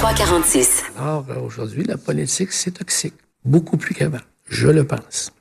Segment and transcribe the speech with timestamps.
[0.00, 0.84] 2346.
[0.96, 3.14] Alors, aujourd'hui, la politique, c'est toxique.
[3.44, 4.20] Beaucoup plus qu'avant.
[4.48, 5.32] Je le pense.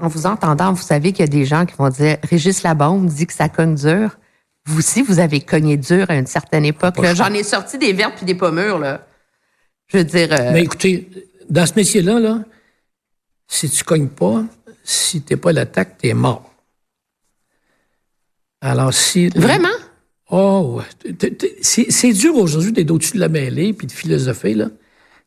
[0.00, 3.06] En vous entendant, vous savez qu'il y a des gens qui vont dire Régis Labombe
[3.06, 4.18] dit que ça cogne dur.
[4.66, 6.96] Vous aussi, vous avez cogné dur à une certaine époque.
[7.14, 9.06] J'en ai sorti des vertes puis des pommures, là.
[9.86, 10.32] Je veux dire.
[10.32, 11.08] euh, Mais écoutez,
[11.48, 12.40] dans ce métier-là, là,
[13.46, 14.42] si tu cognes pas,
[14.82, 16.52] si t'es pas à l'attaque, t'es mort.
[18.60, 19.28] Alors, si...
[19.28, 19.68] Vraiment?
[20.34, 20.80] Oh,
[21.60, 24.70] c'est dur aujourd'hui d'être au-dessus de la mêlée puis de philosopher, là.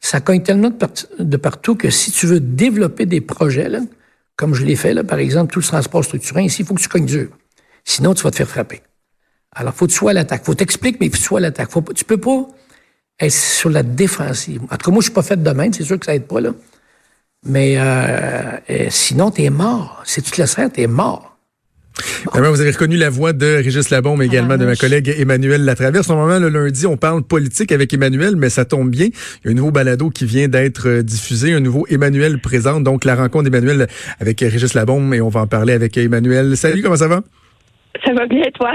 [0.02, 3.82] Ça cogne tellement de, part- de partout que si tu veux développer des projets, là,
[4.36, 6.82] comme je l'ai fait, là, par exemple, tout le transport structurant, ici, il faut que
[6.82, 7.30] tu cognes dur.
[7.84, 8.82] Sinon, tu vas te faire frapper.
[9.52, 10.46] Alors, faut que tu sois à l'attaque.
[10.46, 11.72] Faut t'expliquer, mais faut que tu sois à l'attaque.
[11.72, 12.48] Faut Tu peux pas
[13.20, 14.63] être sur la défensive.
[14.72, 15.74] En tout cas, moi, je suis pas fait de même.
[15.74, 16.54] C'est sûr que ça aide pas, là.
[17.46, 20.02] Mais euh, euh, sinon, t'es mort.
[20.05, 21.35] Si tu te laisses faire, t'es mort.
[22.34, 26.09] Vous avez reconnu la voix de Régis Labombe, mais également de ma collègue Emmanuel Latraverse.
[26.09, 29.08] Normalement, le lundi, on parle politique avec Emmanuel, mais ça tombe bien.
[29.08, 32.84] Il y a un nouveau balado qui vient d'être euh, diffusé, un nouveau Emmanuel présente,
[32.84, 33.87] donc la rencontre d'Emmanuel
[34.20, 36.57] avec Régis Labombe, et on va en parler avec Emmanuel.
[36.57, 37.21] Salut, comment ça va?
[38.05, 38.71] Ça va bien, toi?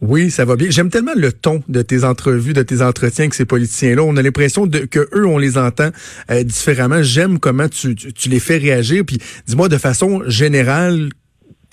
[0.00, 0.68] Oui, ça va bien.
[0.70, 4.02] J'aime tellement le ton de tes entrevues, de tes entretiens avec ces politiciens-là.
[4.04, 5.90] On a l'impression de, que eux, on les entend
[6.30, 7.02] euh, différemment.
[7.02, 9.02] J'aime comment tu, tu, tu les fais réagir.
[9.04, 11.08] Puis, dis-moi de façon générale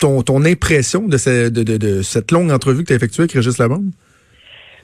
[0.02, 3.22] ton, ton impression de, ce- de, de, de cette longue entrevue que tu as effectuée
[3.22, 3.90] avec Régis Labombe?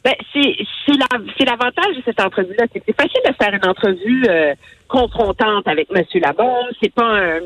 [0.04, 0.54] Ben, c'est
[0.86, 2.64] c'est la- c'est l'avantage de cette entrevue-là.
[2.72, 4.54] C'est c'est facile de faire une entrevue euh,
[4.86, 6.02] confrontante avec M.
[6.22, 6.68] Labombe.
[6.80, 7.40] C'est pas un,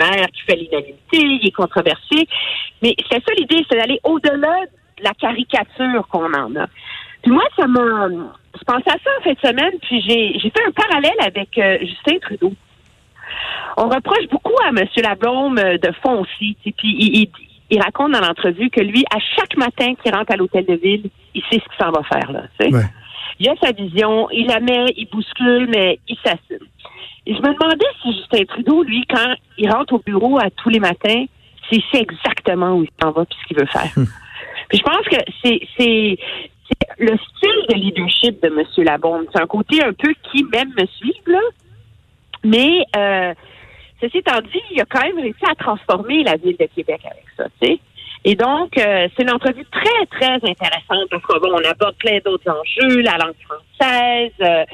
[0.00, 2.26] maire qui fait l'unanimité, il est controversé.
[2.82, 4.56] Mais c'est ça l'idée, c'est d'aller au-delà
[4.98, 6.66] de la caricature qu'on en a.
[7.22, 8.08] Puis moi, ça m'a...
[8.58, 11.50] Je pensais à ça en fin de semaine, puis j'ai j'ai fait un parallèle avec
[11.58, 12.52] euh, Justin Trudeau.
[13.76, 14.86] On reproche beaucoup à M.
[15.02, 16.28] Lablôme euh, de foncer.
[16.38, 17.30] tu sais, Puis il, il-
[17.70, 21.08] il raconte dans l'entrevue que lui, à chaque matin qu'il rentre à l'hôtel de ville,
[21.34, 22.30] il sait ce qu'il s'en va faire.
[22.30, 22.42] Là.
[22.60, 22.82] Ouais.
[23.40, 26.66] Il a sa vision, il la met, il bouscule, mais il s'assume.
[27.26, 30.68] Et je me demandais si Justin Trudeau, lui, quand il rentre au bureau à tous
[30.68, 31.24] les matins,
[31.68, 33.90] s'il sait exactement où il s'en va et ce qu'il veut faire.
[34.68, 36.18] Puis je pense que c'est c'est
[36.68, 38.62] c'est le style de leadership de M.
[38.84, 39.24] Labombe.
[39.34, 41.40] C'est un côté un peu qui même me suivre, là.
[42.44, 43.34] Mais euh,
[44.00, 47.24] ceci étant dit, il a quand même réussi à transformer la ville de Québec avec
[47.36, 47.80] ça, tu sais.
[48.26, 52.18] Et donc, euh, c'est une entrevue très, très intéressante parce que, bon, on aborde plein
[52.24, 54.64] d'autres enjeux, la langue française, euh,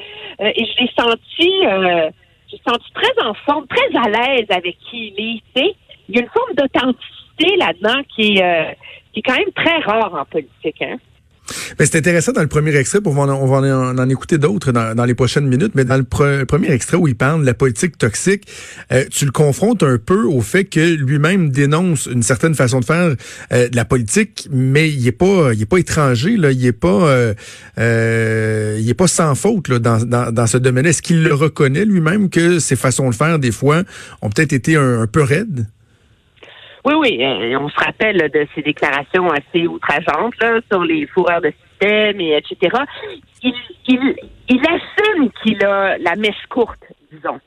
[0.41, 2.09] euh, et je l'ai senti, euh,
[2.49, 5.75] j'ai senti très en forme, très à l'aise avec qui il est, tu sais.
[6.07, 8.71] Il y a une forme d'authenticité là-dedans qui est, euh,
[9.13, 10.97] qui est quand même très rare en politique, hein.
[11.77, 14.95] Ben, c'est intéressant dans le premier extrait, on va en, on en, écouter d'autres dans,
[14.95, 17.53] dans les prochaines minutes, mais dans le pre- premier extrait où il parle de la
[17.53, 18.47] politique toxique,
[18.91, 22.85] euh, tu le confrontes un peu au fait que lui-même dénonce une certaine façon de
[22.85, 23.15] faire
[23.53, 26.71] euh, de la politique, mais il est pas, il est pas étranger, là, il est
[26.71, 27.33] pas, euh,
[27.79, 30.85] euh, il est pas sans faute là, dans, dans, dans ce domaine.
[30.85, 33.83] Est-ce qu'il le reconnaît lui-même que ses façons de faire des fois
[34.21, 35.67] ont peut-être été un peu raides?
[36.83, 41.41] Oui, oui, euh, on se rappelle de ses déclarations assez outrageantes là, sur les fourreurs
[41.41, 42.75] de système et etc.
[43.43, 43.53] Il,
[43.87, 44.15] il,
[44.49, 47.39] il assume qu'il a la mèche courte, disons.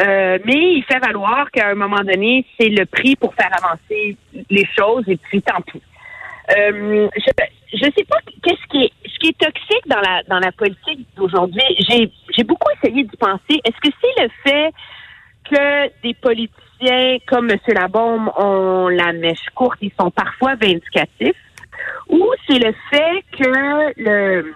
[0.00, 4.16] Euh, mais il fait valoir qu'à un moment donné, c'est le prix pour faire avancer
[4.50, 5.82] les choses et puis tant pis.
[6.56, 7.30] Euh, je
[7.74, 11.06] je sais pas qu'est-ce qui est ce qui est toxique dans la dans la politique
[11.16, 11.62] d'aujourd'hui.
[11.78, 13.60] J'ai j'ai beaucoup essayé d'y penser.
[13.64, 14.72] Est-ce que c'est le fait
[15.50, 17.58] que des politiciens comme M.
[17.68, 21.36] Labombe ont la mèche courte, ils sont parfois vindicatifs,
[22.08, 24.54] ou c'est le fait que le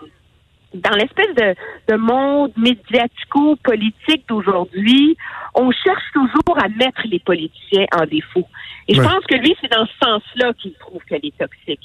[0.74, 1.54] dans l'espèce de,
[1.88, 5.16] de monde médiatico-politique d'aujourd'hui,
[5.54, 8.46] on cherche toujours à mettre les politiciens en défaut.
[8.88, 9.06] Et je Ouais.
[9.06, 11.80] pense que lui, c'est dans ce sens-là qu'il trouve qu'elle est toxique.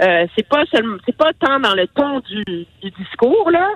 [0.00, 2.42] Euh, c'est pas seulement, c'est pas tant dans le ton du,
[2.82, 3.68] du discours là,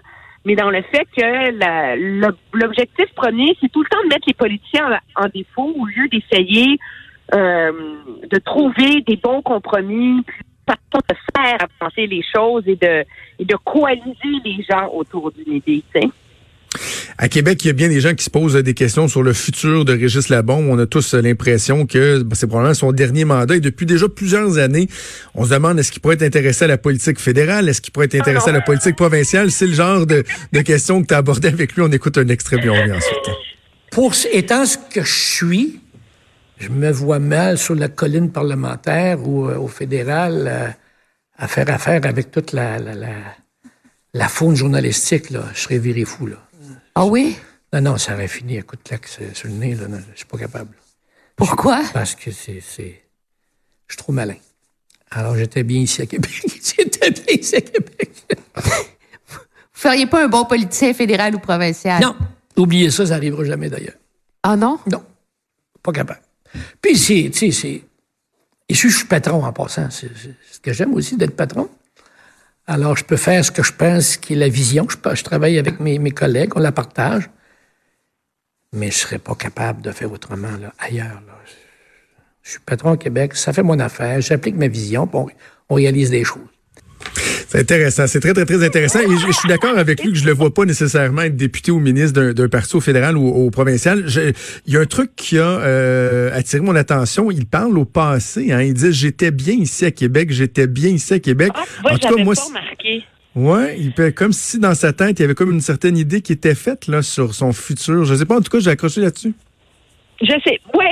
[0.46, 4.88] mais dans le fait que l'objectif premier, c'est tout le temps de mettre les politiciens
[5.16, 6.78] en, en défaut au lieu d'essayer
[7.34, 7.72] euh,
[8.30, 10.22] de trouver des bons compromis,
[10.68, 10.74] de
[11.36, 13.04] faire avancer les choses et de
[13.40, 15.82] et de coaliser les gens autour d'une idée.
[15.92, 16.08] tu sais.
[17.18, 19.32] À Québec, il y a bien des gens qui se posent des questions sur le
[19.32, 20.66] futur de Régis Labombe.
[20.68, 23.56] On a tous l'impression que ben, c'est probablement son dernier mandat.
[23.56, 24.86] Et depuis déjà plusieurs années,
[25.34, 27.70] on se demande est-ce qu'il pourrait être intéressé à la politique fédérale?
[27.70, 29.50] Est-ce qu'il pourrait être intéressé à la politique provinciale?
[29.50, 31.82] C'est le genre de, de questions que tu as abordé avec lui.
[31.82, 33.34] On écoute un extrait, puis on revient ensuite.
[33.90, 35.80] Pour étant ce que je suis,
[36.58, 40.68] je me vois mal sur la colline parlementaire ou euh, au fédéral euh,
[41.38, 43.14] à faire affaire avec toute la, la, la,
[44.12, 45.30] la faune journalistique.
[45.30, 45.44] Là.
[45.54, 46.26] Je serais viré fou.
[46.26, 46.36] Là.
[46.98, 47.36] Ah oui?
[47.74, 49.74] Non, non, ça aurait fini à coup de claque sur le nez.
[49.74, 49.86] Là.
[49.86, 50.74] Non, je suis pas capable.
[51.36, 51.82] Pourquoi?
[51.92, 53.02] Parce que c'est, c'est...
[53.86, 54.36] Je suis trop malin.
[55.10, 56.32] Alors, j'étais bien ici à Québec.
[56.46, 58.12] j'étais bien ici à Québec.
[58.56, 59.38] Vous
[59.74, 62.00] feriez pas un bon politicien fédéral ou provincial?
[62.00, 62.16] Non.
[62.56, 63.96] Oubliez ça, ça n'arrivera jamais d'ailleurs.
[64.42, 64.78] Ah non?
[64.90, 65.04] Non.
[65.82, 66.22] Pas capable.
[66.80, 67.82] Puis, c'est, tu sais, c'est.
[68.70, 70.10] Et si je suis patron en passant, c'est
[70.50, 71.68] ce que j'aime aussi d'être patron.
[72.66, 74.86] Alors, je peux faire ce que je pense qui est la vision.
[74.88, 77.30] Je, travaille avec mes, collègues, on la partage.
[78.72, 81.22] Mais je ne serais pas capable de faire autrement là, ailleurs.
[82.42, 85.26] Je suis patron au Québec, ça fait mon affaire, j'applique ma vision, on,
[85.68, 86.46] on réalise des choses.
[87.48, 88.06] C'est intéressant.
[88.06, 89.00] C'est très, très, très intéressant.
[89.00, 91.70] Et je, je suis d'accord avec lui que je le vois pas nécessairement être député
[91.70, 94.04] ou ministre d'un parti au fédéral ou au, provincial.
[94.06, 94.32] Je,
[94.66, 97.30] il y a un truc qui a euh, attiré mon attention.
[97.30, 98.52] Il parle au passé.
[98.52, 98.62] Hein.
[98.62, 101.52] Il dit J'étais bien ici à Québec, j'étais bien ici à Québec.
[101.54, 102.34] Ah, en tout cas, moi.
[102.34, 103.04] Pas remarqué.
[103.36, 106.22] Ouais, il fait comme si dans sa tête, il y avait comme une certaine idée
[106.22, 108.06] qui était faite là sur son futur.
[108.06, 109.34] Je sais pas, en tout cas, j'ai accroché là-dessus.
[110.20, 110.60] Je sais.
[110.74, 110.86] Oui,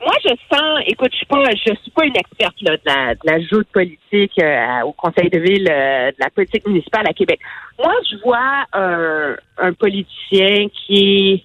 [0.00, 0.80] moi je sens.
[0.86, 3.68] Écoute, je suis pas, je suis pas une experte là, de la, de la joute
[3.72, 7.40] politique euh, au Conseil de ville, euh, de la politique municipale à Québec.
[7.78, 11.42] Moi, je vois un, un politicien qui,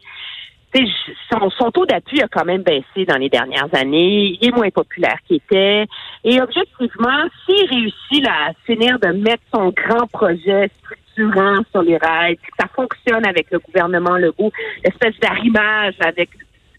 [1.31, 4.37] son, son taux d'appui a quand même baissé dans les dernières années.
[4.41, 5.85] Il est moins populaire qu'il était.
[6.23, 11.97] Et objectivement, s'il réussit là, à finir de mettre son grand projet structurant sur les
[11.97, 14.51] rails, que ça fonctionne avec le gouvernement Legault,
[14.83, 16.29] l'espèce d'arrimage avec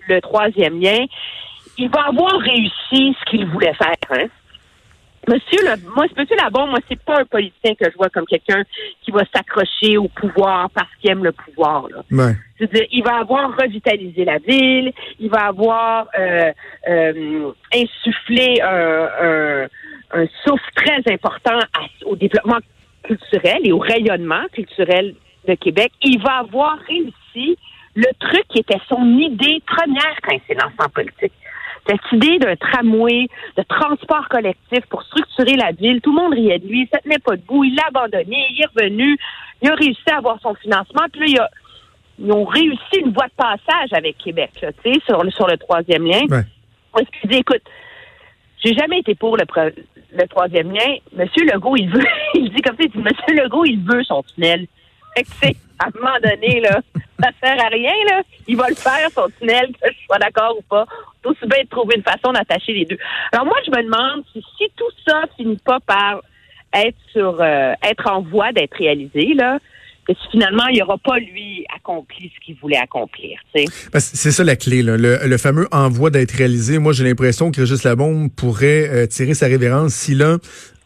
[0.08, 1.04] le troisième lien,
[1.78, 3.96] il va avoir réussi ce qu'il voulait faire.
[4.10, 4.26] Hein?
[5.28, 8.64] Monsieur le, moi, Monsieur Labon, moi, c'est pas un politicien que je vois comme quelqu'un
[9.02, 11.87] qui va s'accrocher au pouvoir parce qu'il aime le pouvoir.
[11.88, 12.02] Là.
[12.10, 12.32] Ouais.
[12.58, 16.50] Je veux dire, il va avoir revitalisé la ville, il va avoir euh,
[16.88, 19.66] euh, insufflé un, un,
[20.22, 21.60] un, souffle très important
[22.04, 22.58] au développement
[23.04, 25.14] culturel et au rayonnement culturel
[25.46, 25.93] de Québec.
[26.02, 27.56] Il va avoir réussi
[27.94, 31.33] le truc qui était son idée première quand il s'est lancé en politique.
[31.87, 36.61] Cette idée d'un tramway, de transport collectif pour structurer la ville, tout le monde riait
[36.61, 39.19] de lui, ça tenait pas debout, il l'a abandonné, il est revenu,
[39.61, 41.50] il a réussi à avoir son financement, puis là, il a,
[42.21, 46.05] ils ont réussi une voie de passage avec Québec, tu sais, sur, sur le troisième
[46.06, 46.23] lien.
[46.31, 46.45] Ouais.
[47.00, 47.62] Excusez, écoute,
[48.65, 49.45] j'ai jamais été pour le,
[50.12, 50.97] le troisième lien.
[51.17, 52.05] Monsieur Legault, il veut,
[52.35, 54.67] il dit comme ça, il dit, Monsieur Legault, il veut son tunnel.
[55.17, 56.81] À un moment donné, là,
[57.20, 58.23] ça sert à rien, là.
[58.47, 60.87] Il va le faire, son tunnel, que je sois d'accord ou pas.
[61.25, 62.99] Aussi bien de trouver une façon d'attacher les deux.
[63.32, 64.43] Alors moi, je me demande si,
[64.76, 66.20] tout ça finit pas par
[66.73, 69.59] être sur euh, être en voie d'être réalisé, là,
[70.06, 73.38] que finalement il aura pas lui accompli ce qu'il voulait accomplir.
[73.94, 74.97] C'est ça la clé, là.
[74.97, 76.79] Le, le fameux en voie d'être réalisé.
[76.79, 80.38] Moi, j'ai l'impression que Régis Labombe pourrait euh, tirer sa révérence si là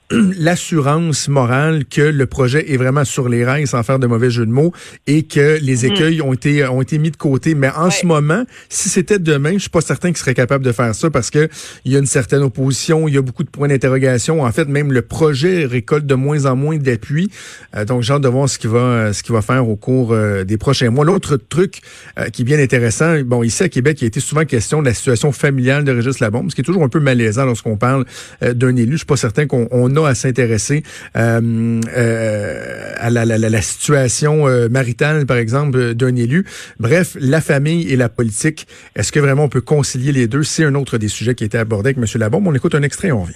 [0.11, 4.47] l'assurance morale que le projet est vraiment sur les rails sans faire de mauvais jeu
[4.47, 4.73] de mots
[5.09, 5.87] et que les mm.
[5.87, 7.57] écueils ont été ont été mis de côté.
[7.57, 10.71] Mais en ce moment si c'était demain je suis pas certain qu'il serait capable de
[10.71, 11.49] faire ça parce que
[11.85, 14.43] il y a une certaine opposition il y a beaucoup de points d'interrogation.
[14.43, 17.29] En fait même le projet récolte de moins en moins d'appui.
[17.75, 20.13] Euh, donc j'ai hâte de voir ce qu'il va ce qu'il va faire au cours
[20.13, 21.05] euh, des prochains mois.
[21.05, 21.81] L'autre truc
[22.19, 24.87] euh, qui est bien intéressant bon ici à Québec il a été souvent question de
[24.87, 28.05] la situation familiale de Régis Labombe ce qui est toujours un peu malaisant lorsqu'on parle
[28.41, 28.93] d'un élu.
[28.93, 30.83] Je suis pas certain qu'on à s'intéresser
[31.17, 36.45] euh, euh, à la, la, la situation euh, maritale, par exemple, d'un élu.
[36.79, 40.43] Bref, la famille et la politique, est-ce que vraiment on peut concilier les deux?
[40.43, 42.21] C'est un autre des sujets qui a été abordé avec M.
[42.21, 42.47] Labombe.
[42.47, 43.35] On écoute un extrait et on revient.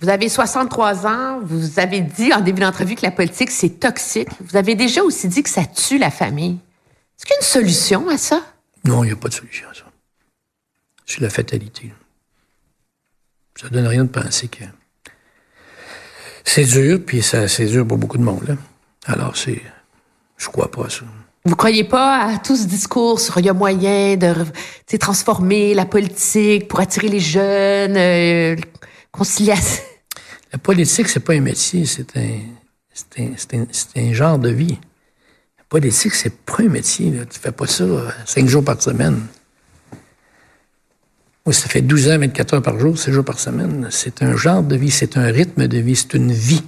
[0.00, 4.28] Vous avez 63 ans, vous avez dit en début d'entrevue que la politique, c'est toxique.
[4.40, 6.58] Vous avez déjà aussi dit que ça tue la famille.
[7.18, 8.42] Est-ce qu'il y a une solution à ça?
[8.84, 9.84] Non, il n'y a pas de solution à ça.
[11.06, 11.92] C'est la fatalité.
[13.58, 14.64] Ça donne rien de penser que
[16.46, 18.44] c'est dur, puis ça, c'est dur pour beaucoup de monde.
[18.48, 18.54] Là.
[19.06, 19.60] Alors, c'est.
[20.38, 21.02] Je crois pas à ça.
[21.44, 25.86] Vous croyez pas à tout ce discours sur il y a moyen de transformer la
[25.86, 28.56] politique pour attirer les jeunes, euh,
[29.12, 29.82] conciliation?
[30.52, 32.38] La politique, c'est pas un métier, c'est un,
[32.92, 34.78] c'est un, c'est un, c'est un, genre de vie.
[35.58, 37.10] La politique, c'est pas un métier.
[37.10, 37.26] Là.
[37.26, 39.26] Tu fais pas ça euh, cinq jours par semaine.
[41.46, 43.86] Moi, ça fait 12 ans, 24 heures par jour, 6 jours par semaine.
[43.90, 46.64] C'est un genre de vie, c'est un rythme de vie, c'est une vie.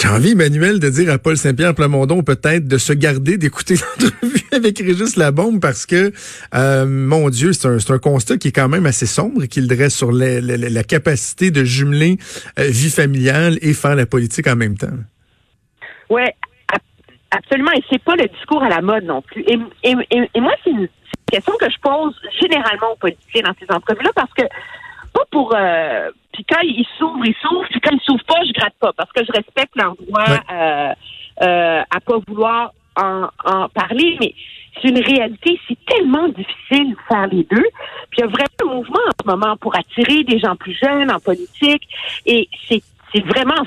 [0.00, 4.46] J'ai envie, Emmanuel, de dire à Paul Saint-Pierre Plamondon peut-être de se garder d'écouter l'entrevue
[4.52, 6.12] avec Régis Labombe parce que,
[6.54, 9.66] euh, mon Dieu, c'est un, un, constat qui est quand même assez sombre et qu'il
[9.66, 12.18] dresse sur la, la, la, capacité de jumeler
[12.60, 14.86] euh, vie familiale et faire la politique en même temps.
[16.08, 16.22] Oui,
[17.32, 17.72] absolument.
[17.72, 19.42] Et c'est pas le discours à la mode non plus.
[19.42, 19.96] Et, et,
[20.32, 20.88] et moi, c'est une
[21.30, 24.42] question que je pose généralement aux politiciens dans ces entrevues-là parce que
[25.12, 28.52] pas pour euh, puis quand ils s'ouvrent, ils s'ouvrent, puis quand ils s'ouvrent pas, je
[28.52, 30.92] gratte pas parce que je respecte leur droit euh,
[31.42, 34.34] euh, à pas vouloir en, en parler, mais
[34.80, 37.66] c'est une réalité, c'est tellement difficile de faire les deux.
[38.10, 40.78] Puis il y a vraiment un mouvement en ce moment pour attirer des gens plus
[40.80, 41.88] jeunes en politique
[42.26, 42.82] et c'est
[43.12, 43.62] c'est vraiment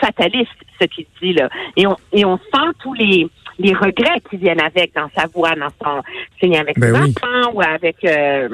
[0.00, 1.48] fataliste ce qu'il dit là.
[1.76, 5.54] Et on, et on sent tous les, les regrets qui viennent avec dans sa voix,
[5.54, 6.02] dans son
[6.40, 7.14] signe avec Ben ses oui.
[7.16, 8.48] enfants ou avec euh,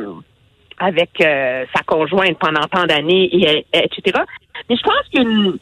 [0.78, 4.18] avec euh, sa conjointe pendant tant d'années, et, et- etc.
[4.68, 5.58] Mais je pense qu'il y a une,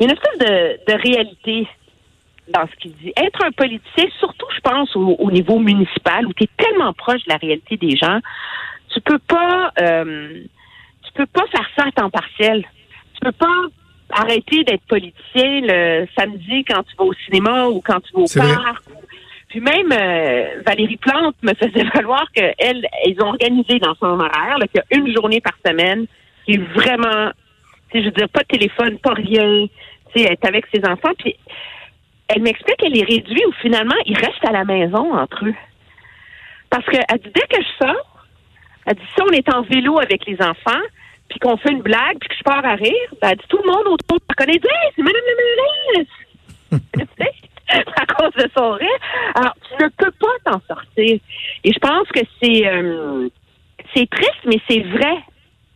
[0.00, 1.66] une espèce de, de réalité
[2.48, 3.12] dans ce qu'il dit.
[3.16, 7.22] Être un politicien, surtout, je pense, au, au niveau municipal, où tu es tellement proche
[7.24, 8.18] de la réalité des gens,
[8.92, 10.42] tu peux pas euh,
[11.04, 12.64] tu peux pas faire ça à temps partiel.
[13.14, 13.54] Tu peux pas
[14.12, 18.26] arrêter d'être politicien le samedi quand tu vas au cinéma ou quand tu vas au
[18.26, 18.54] vrai.
[18.54, 18.84] parc.
[19.48, 24.56] Puis même euh, Valérie Plante me faisait valoir qu'elle, ils ont organisé dans son horaire
[24.72, 26.06] qu'il y a une journée par semaine
[26.44, 27.30] qui est vraiment,
[27.90, 29.66] tu sais, je veux dire, pas de téléphone, pas rien.
[30.14, 31.12] Tu sais, est avec ses enfants.
[31.18, 31.36] Puis
[32.28, 35.54] elle m'explique qu'elle est réduite où finalement ils restent à la maison entre eux.
[36.70, 38.26] Parce qu'elle dit dès que je sors,
[38.86, 40.80] elle dit si on est en vélo avec les enfants,
[41.32, 43.86] puis qu'on fait une blague, puis que je pars à rire, ben, tout le monde
[43.86, 47.28] autour me connaît, dit Hey, c'est Madame la mairesse!
[47.74, 48.88] À cause de son rire.
[49.34, 51.18] Alors, tu ne peux pas t'en sortir.
[51.64, 53.28] Et je pense que c'est euh,
[53.94, 55.16] c'est triste, mais c'est vrai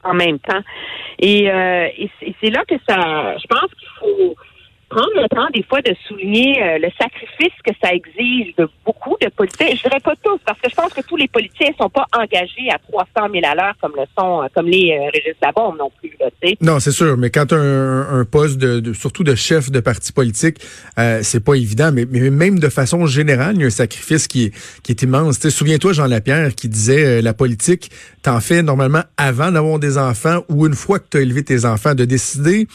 [0.04, 0.60] en même temps.
[1.18, 2.10] Et, euh, et
[2.42, 3.38] c'est là que ça.
[3.38, 4.36] Je pense qu'il faut
[4.88, 9.16] prendre le temps des fois de souligner euh, le sacrifice que ça exige de beaucoup
[9.20, 9.74] de politiciens.
[9.76, 12.70] Je dirais pas tous, parce que je pense que tous les politiciens sont pas engagés
[12.70, 15.90] à 300 000 à l'heure comme le sont, euh, comme les euh, Régis Labombe non
[15.98, 16.12] plus.
[16.20, 16.26] Là.
[16.60, 20.58] Non, c'est sûr, mais quand un, poste de, surtout de chef de parti politique,
[20.98, 24.52] euh, c'est pas évident, mais, même de façon générale, il y a un sacrifice qui
[24.88, 25.46] est, immense.
[25.48, 27.90] Souviens-toi, Jean Lapierre, qui disait la politique,
[28.22, 31.64] t'en fais normalement avant d'avoir des enfants ou une fois que tu as élevé tes
[31.64, 32.66] enfants, de décider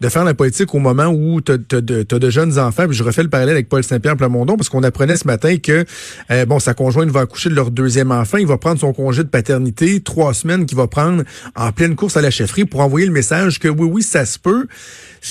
[0.00, 1.80] de faire la politique au moment où tu as,
[2.18, 2.86] de, jeunes enfants.
[2.86, 5.84] Puis je refais le parallèle avec Paul Saint-Pierre Plamondon, parce qu'on apprenait ce matin que
[6.30, 8.38] euh, bon, sa conjointe va accoucher de leur deuxième enfant.
[8.38, 11.22] Il va prendre son congé de paternité, trois semaines qu'il va prendre
[11.54, 14.38] en pleine course à la chefferie pour envoyer le message que oui, oui, ça se
[14.38, 14.66] peut.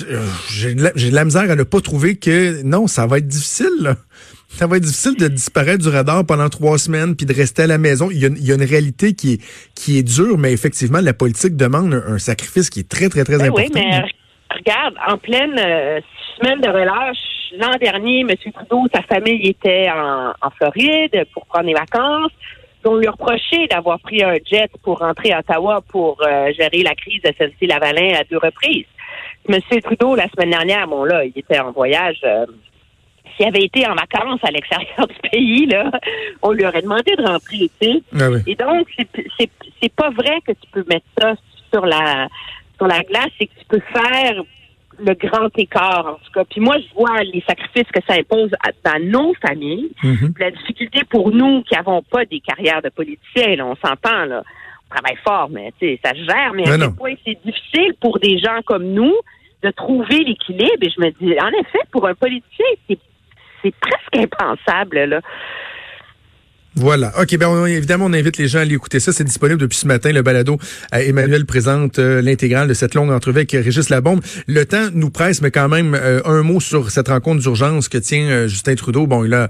[0.09, 3.05] Euh, J'ai de, la- j'ai de la misère à ne pas trouver que non, ça
[3.07, 3.69] va être difficile.
[3.81, 3.95] là.
[4.57, 7.67] Ça va être difficile de disparaître du radar pendant trois semaines puis de rester à
[7.67, 8.09] la maison.
[8.11, 9.41] Il y a, une- il y a une réalité qui est,
[9.73, 13.23] qui est dure, mais effectivement, la politique demande un, un sacrifice qui est très, très,
[13.25, 13.67] très Ben important.
[13.75, 14.11] oui, mais re-
[14.55, 15.99] regarde, en pleine euh,
[16.37, 17.17] semaine de relâche,
[17.57, 18.29] l'an dernier, M.
[18.53, 22.31] Trudeau, sa famille était en, en Floride pour prendre des vacances.
[22.87, 26.83] On lui a reproché d'avoir pris un jet pour rentrer à Ottawa pour euh, gérer
[26.83, 28.85] la crise de SNC-Lavalin à deux reprises.
[29.49, 29.59] M.
[29.83, 32.19] Trudeau, la semaine dernière, bon là, il était en voyage.
[32.23, 32.45] euh,
[33.35, 35.89] S'il avait été en vacances à l'extérieur du pays, là,
[36.43, 38.01] on lui aurait demandé de rentrer, tu sais.
[38.19, 38.39] Ah oui.
[38.45, 38.87] Et donc,
[39.81, 41.33] c'est pas vrai que tu peux mettre ça
[41.73, 42.27] sur la
[42.77, 44.41] sur la glace, c'est que tu peux faire
[44.97, 46.43] le grand écart, en tout cas.
[46.49, 49.91] Puis moi, je vois les sacrifices que ça impose à- dans nos familles.
[50.03, 50.33] Mhm.
[50.39, 54.43] La difficulté pour nous qui n'avons pas des carrières de politiciens, là, on s'entend, là.
[54.89, 57.37] On travaille fort, mais tu sais, ça se gère, mais Mais à quel point c'est
[57.45, 59.13] difficile pour des gens comme nous
[59.63, 60.77] de trouver l'équilibre.
[60.81, 62.99] Et je me dis, en effet, pour un politicien, c'est
[63.63, 65.21] c'est presque impensable, là.
[66.77, 67.13] Voilà.
[67.21, 69.13] OK, ben on- évidemment, on invite les gens à aller écouter ça.
[69.13, 70.11] C'est disponible depuis ce matin.
[70.11, 70.57] Le balado
[70.93, 74.21] euh, Emmanuel présente euh, l'intégrale de cette longue entrevue avec Régis Labombe.
[74.47, 77.97] Le temps nous presse, mais quand même, euh, un mot sur cette rencontre d'urgence que
[77.97, 79.07] tient euh, Justin Trudeau.
[79.07, 79.49] Bon, il a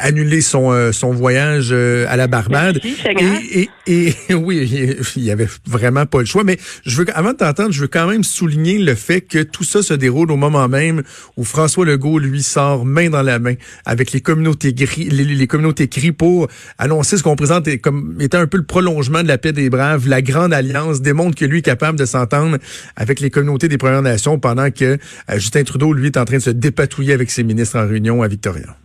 [0.00, 2.80] annulé son, son voyage à la Barbade.
[2.82, 3.48] Merci.
[3.54, 6.44] Et, et, et oui, il- il y avait vraiment pas le choix.
[6.44, 9.64] Mais je veux, avant de t'entendre, je veux quand même souligner le fait que tout
[9.64, 11.02] ça se déroule au moment même
[11.36, 13.54] où François Legault, lui, sort main dans la main
[13.86, 18.38] avec les communautés gris, les, les communautés gris pour annoncer ce qu'on présente comme étant
[18.38, 20.08] un peu le prolongement de la paix des braves.
[20.08, 22.58] La grande alliance démontre que lui est capable de s'entendre
[22.96, 24.98] avec les communautés des Premières Nations pendant que euh,
[25.34, 28.28] Justin Trudeau, lui, est en train de se dépatouiller avec ses ministres en réunion à
[28.28, 28.76] Victoria.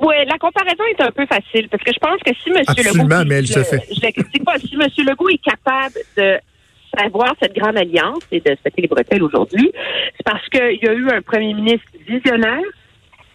[0.00, 2.62] Oui, la comparaison est un peu facile parce que je pense que si M.
[2.66, 3.28] Absolument, Legault.
[3.28, 3.82] mais elle je, se fait.
[3.90, 4.58] Je le critique pas.
[4.58, 5.06] Si M.
[5.06, 6.38] Legault est capable de
[6.98, 9.70] savoir cette grande alliance et de se les bretelles aujourd'hui,
[10.16, 12.62] c'est parce qu'il y a eu un premier ministre visionnaire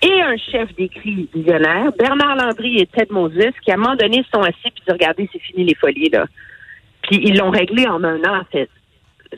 [0.01, 4.23] et un chef d'écrit visionnaire, Bernard Landry et Ted Moses, qui à un moment donné
[4.33, 6.25] sont assis puis regardez, c'est fini les folies là.
[7.03, 8.69] Puis ils l'ont réglé en un an, cette-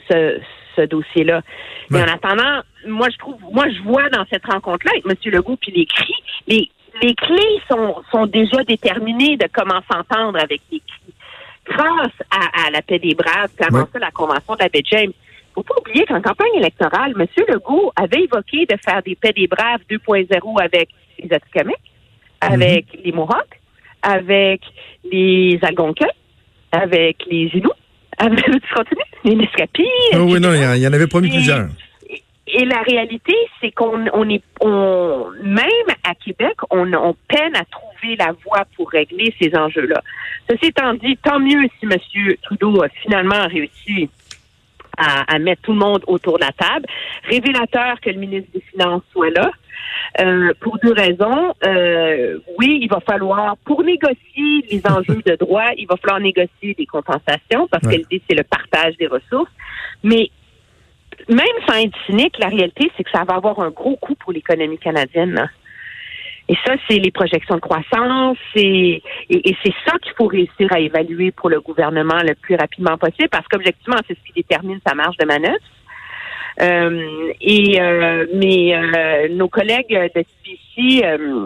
[0.09, 0.39] ce,
[0.75, 1.41] ce dossier-là.
[1.89, 5.31] Mais en attendant, moi je trouve, moi je vois dans cette rencontre-là avec M.
[5.33, 6.13] Legault puis les cris,
[6.47, 6.69] les,
[7.01, 11.13] les clés sont, sont déjà déterminées de comment s'entendre avec les cris.
[11.65, 13.85] Grâce à, à la paix des braves, puis avant Ouais.
[13.93, 15.11] ça, la convention de la baie James.
[15.57, 17.25] Faut pas oublier qu'en campagne électorale, M.
[17.47, 21.73] Legault avait évoqué de faire des paix des braves 2.0 avec les Atikamekw,
[22.41, 23.59] avec les Mohawks,
[24.03, 24.61] avec
[25.11, 26.05] les Algonquins,
[26.71, 27.71] avec les Inuits,
[28.19, 29.01] avec tu continues?
[29.23, 29.87] les Niscapi.
[30.13, 31.69] Ah oui, non, il y en- avait promis Et- plusieurs.
[32.49, 35.65] Et la réalité, c'est qu'on on est, on, même
[36.05, 40.01] à Québec, on, on peine à trouver la voie pour régler ces enjeux-là.
[40.49, 41.97] Ceci étant dit, tant mieux si M.
[42.43, 44.09] Trudeau a finalement réussi
[44.97, 46.85] à, mettre tout le monde autour de la table.
[47.23, 49.51] Révélateur que le ministre des Finances soit là.
[50.19, 51.53] Euh, pour deux raisons.
[51.65, 56.73] Euh, oui, il va falloir, pour négocier les enjeux de droit, il va falloir négocier
[56.73, 59.51] des compensations parce que l'idée, c'est le partage des ressources.
[60.03, 60.29] Mais
[61.29, 64.31] même sans être cynique, la réalité, c'est que ça va avoir un gros coût pour
[64.31, 65.49] l'économie canadienne.
[66.49, 70.79] Et ça, c'est les projections de croissance, et, et c'est ça qu'il faut réussir à
[70.79, 74.95] évaluer pour le gouvernement le plus rapidement possible, parce qu'objectivement, c'est ce qui détermine sa
[74.95, 75.57] marge de manœuvre.
[76.59, 81.45] Euh, et euh, mais euh, nos collègues de CBC euh,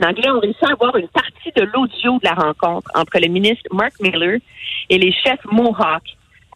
[0.00, 3.64] anglais ont réussi à avoir une partie de l'audio de la rencontre entre le ministre
[3.72, 4.38] Mark Miller
[4.90, 6.02] et les chefs Mohawk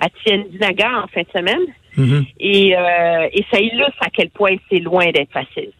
[0.01, 1.67] à Tiendinaga en fin de semaine.
[1.97, 2.27] Mm-hmm.
[2.39, 5.73] Et, et ça illustre à quel point c'est loin d'être facile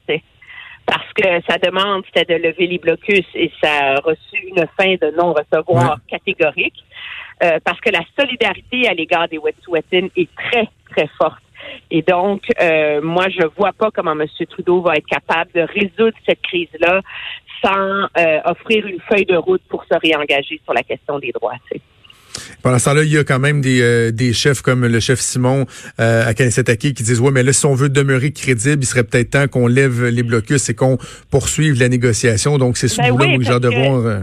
[0.89, 4.95] parce que sa demande, c'était de lever les blocus et ça a reçu une fin
[4.95, 6.83] de non-recevoir catégorique
[7.43, 11.43] euh, parce que la solidarité à l'égard des Wet'suwet'en est très, très forte.
[11.91, 14.27] Et donc, euh, moi, je vois pas comment M.
[14.49, 17.03] Trudeau va être capable de résoudre cette crise-là
[17.63, 21.57] sans euh, offrir une feuille de route pour se réengager sur la question des droits.
[22.63, 25.21] Pendant ce temps-là, il y a quand même des, euh, des chefs comme le chef
[25.21, 25.67] Simon
[26.01, 29.05] euh, à Kanesetaki qui disent, ouais, mais là, si on veut demeurer crédible, il serait
[29.05, 30.99] peut-être temps qu'on lève les blocus et qu'on
[31.31, 32.59] poursuive la négociation.
[32.59, 34.07] Donc, c'est ce ben là où j'ai de voir...
[34.07, 34.21] Euh,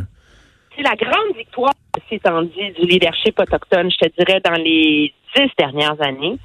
[0.75, 1.74] c'est la grande victoire,
[2.10, 6.38] c'est dit, du leadership autochtone, je te dirais, dans les dix dernières années,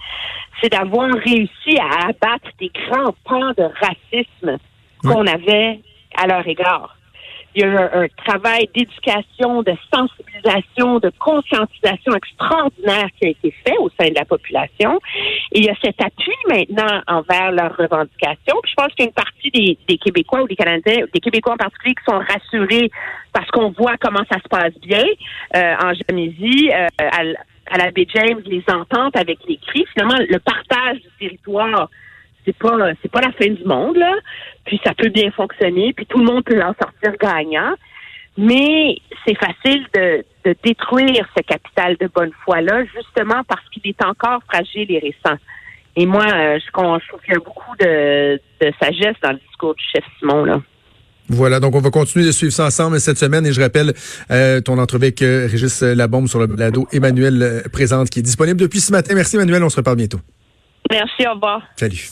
[0.60, 4.58] c'est d'avoir réussi à abattre des grands pans de racisme
[5.02, 5.80] qu'on avait
[6.16, 6.96] à leur égard.
[7.54, 13.54] Il y a eu un, travail d'éducation, de sensibilisation, de conscientisation extraordinaire qui a été
[13.66, 15.00] fait au sein de la population.
[15.52, 18.56] Et il y a cet appui maintenant envers leurs revendications.
[18.62, 21.20] Puis je pense qu'il y a une partie des, des, Québécois ou des Canadiens, des
[21.20, 22.90] Québécois en particulier, qui sont rassurés
[23.32, 25.04] parce qu'on voit comment ça se passe bien
[25.56, 27.20] euh, en Jamésie, euh, à,
[27.70, 29.84] à la baie James, les ententes avec les cris.
[29.92, 31.88] Finalement, le partage du territoire
[32.44, 34.14] c'est pas c'est pas la fin du monde là.
[34.64, 37.74] Puis ça peut bien fonctionner, puis tout le monde peut en sortir gagnant.
[38.38, 43.86] Mais c'est facile de, de détruire ce capital de bonne foi là, justement parce qu'il
[43.86, 45.36] est encore fragile et récent.
[45.96, 49.74] Et moi, euh, je, trouve qu'il y a beaucoup de, de sagesse dans le discours
[49.74, 50.60] du chef Simon là.
[51.32, 53.92] Voilà, donc on va continuer de suivre ça ensemble cette semaine et je rappelle
[54.32, 58.58] euh, ton entrevue avec euh, Régis Labombe sur le balado Emmanuel Présente qui est disponible
[58.58, 59.14] depuis ce matin.
[59.14, 60.18] Merci Emmanuel, on se reparle bientôt.
[60.90, 61.62] Merci, au revoir.
[61.76, 62.10] Salut.